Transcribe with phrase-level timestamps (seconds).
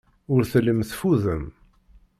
[0.33, 1.45] Ur tellim teffudem.